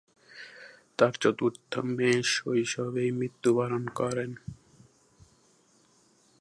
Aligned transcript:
তার 0.99 1.13
চতুর্থ 1.21 1.71
মেয়ে 1.97 2.19
শৈশবেই 2.33 3.09
মৃত্যুবরণ 3.11 3.83
করেন। 3.89 4.31